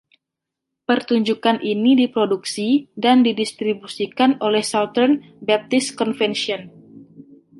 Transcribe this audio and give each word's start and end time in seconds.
Pertunjukan 0.89 1.57
ini 1.73 1.91
diproduksi 2.01 2.69
dan 3.03 3.17
didistribusikan 3.27 4.31
oleh 4.47 4.63
Southern 4.71 5.13
Baptist 5.49 5.87
Convention. 5.99 6.61